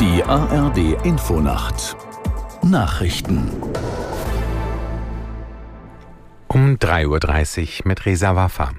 [0.00, 1.96] Die ARD Infonacht
[2.62, 3.50] Nachrichten
[6.48, 8.72] um 3.30 Uhr mit Resa Waffa.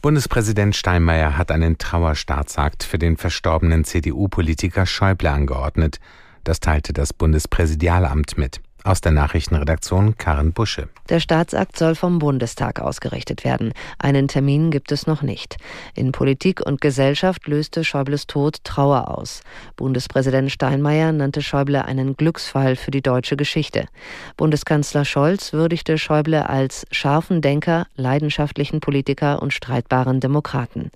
[0.00, 5.98] Bundespräsident Steinmeier hat einen Trauerstaatsakt für den verstorbenen CDU-Politiker Schäuble angeordnet.
[6.44, 8.60] Das teilte das Bundespräsidialamt mit.
[8.82, 10.88] Aus der Nachrichtenredaktion Karen Busche.
[11.10, 13.74] Der Staatsakt soll vom Bundestag ausgerichtet werden.
[13.98, 15.58] Einen Termin gibt es noch nicht.
[15.94, 19.42] In Politik und Gesellschaft löste Schäubles Tod Trauer aus.
[19.76, 23.86] Bundespräsident Steinmeier nannte Schäuble einen Glücksfall für die deutsche Geschichte.
[24.38, 30.90] Bundeskanzler Scholz würdigte Schäuble als scharfen Denker, leidenschaftlichen Politiker und streitbaren Demokraten.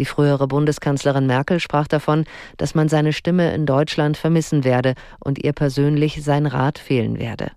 [0.00, 2.24] Die frühere Bundeskanzlerin Merkel sprach davon,
[2.56, 7.52] dass man seine Stimme in Deutschland vermissen werde und ihr persönlich sein Rat fehlen werde.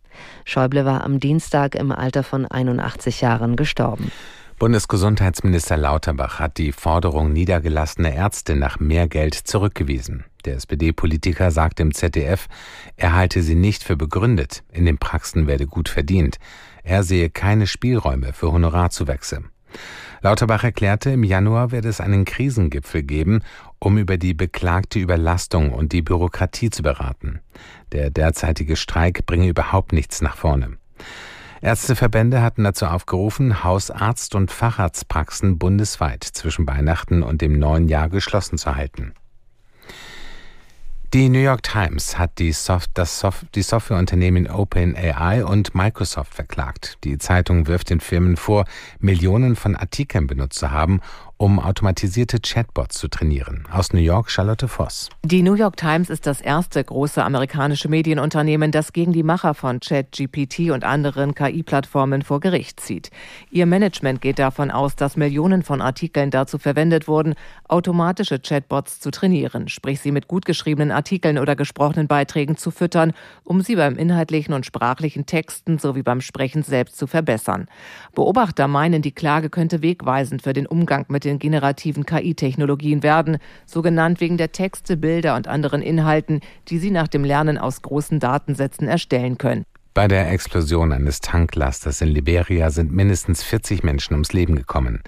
[0.46, 4.12] Schäuble war am Dienstag im Alter von 81 Jahren gestorben.
[4.60, 10.26] Bundesgesundheitsminister Lauterbach hat die Forderung niedergelassener Ärzte nach mehr Geld zurückgewiesen.
[10.46, 12.48] Der SPD-Politiker sagte im ZDF,
[12.96, 16.38] er halte sie nicht für begründet, in den Praxen werde gut verdient.
[16.84, 19.44] Er sehe keine Spielräume für Honorarzuwächse.
[20.24, 23.42] Lauterbach erklärte, im Januar werde es einen Krisengipfel geben,
[23.80, 27.42] um über die beklagte Überlastung und die Bürokratie zu beraten.
[27.92, 30.78] Der derzeitige Streik bringe überhaupt nichts nach vorne.
[31.62, 38.58] Ärzteverbände hatten dazu aufgerufen, Hausarzt- und Facharztpraxen bundesweit zwischen Weihnachten und dem neuen Jahr geschlossen
[38.58, 39.14] zu halten.
[41.14, 46.98] Die New York Times hat die, Soft, das Soft, die Softwareunternehmen OpenAI und Microsoft verklagt.
[47.04, 48.66] Die Zeitung wirft den Firmen vor,
[48.98, 51.02] Millionen von Artikeln benutzt zu haben
[51.38, 53.68] um automatisierte Chatbots zu trainieren.
[53.72, 55.10] Aus New York Charlotte Voss.
[55.24, 59.80] Die New York Times ist das erste große amerikanische Medienunternehmen, das gegen die Macher von
[59.80, 63.10] ChatGPT und anderen KI-Plattformen vor Gericht zieht.
[63.50, 67.34] Ihr Management geht davon aus, dass Millionen von Artikeln dazu verwendet wurden,
[67.68, 73.14] automatische Chatbots zu trainieren, sprich sie mit gut geschriebenen Artikeln oder gesprochenen Beiträgen zu füttern,
[73.44, 77.68] um sie beim inhaltlichen und sprachlichen Texten sowie beim Sprechen selbst zu verbessern.
[78.14, 83.82] Beobachter meinen, die Klage könnte wegweisend für den Umgang mit den generativen KI-Technologien werden, so
[83.82, 88.20] genannt wegen der Texte, Bilder und anderen Inhalten, die sie nach dem Lernen aus großen
[88.20, 89.66] Datensätzen erstellen können.
[89.96, 95.04] Bei der Explosion eines Tanklasters in Liberia sind mindestens 40 Menschen ums Leben gekommen.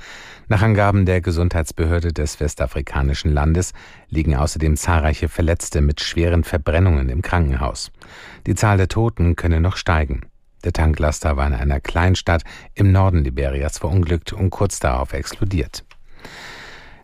[0.47, 3.73] Nach Angaben der Gesundheitsbehörde des westafrikanischen Landes
[4.09, 7.91] liegen außerdem zahlreiche Verletzte mit schweren Verbrennungen im Krankenhaus.
[8.45, 10.21] Die Zahl der Toten könne noch steigen.
[10.63, 12.43] Der Tanklaster war in einer Kleinstadt
[12.75, 15.83] im Norden Liberias verunglückt und kurz darauf explodiert.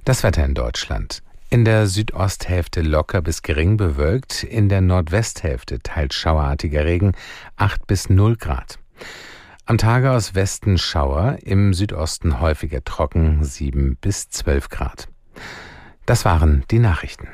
[0.05, 1.21] Das Wetter in Deutschland.
[1.49, 7.11] In der Südosthälfte locker bis gering bewölkt, in der Nordwesthälfte teils schauerartiger Regen
[7.57, 8.79] 8 bis 0 Grad.
[9.65, 15.07] Am Tage aus Westen Schauer, im Südosten häufiger trocken 7 bis 12 Grad.
[16.05, 17.27] Das waren die Nachrichten.